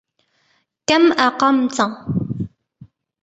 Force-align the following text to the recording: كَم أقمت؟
كَم 0.89 1.11
أقمت؟ 1.13 1.81